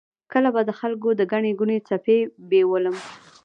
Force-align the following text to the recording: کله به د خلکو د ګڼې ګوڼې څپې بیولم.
کله 0.31 0.49
به 0.53 0.61
د 0.65 0.71
خلکو 0.79 1.09
د 1.15 1.21
ګڼې 1.31 1.51
ګوڼې 1.59 1.77
څپې 1.87 2.17
بیولم. 2.49 2.97